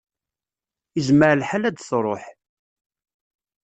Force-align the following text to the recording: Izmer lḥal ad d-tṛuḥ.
Izmer 0.99 1.33
lḥal 1.41 1.63
ad 1.65 1.75
d-tṛuḥ. 1.75 2.23